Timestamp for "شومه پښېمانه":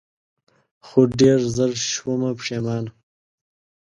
1.91-2.91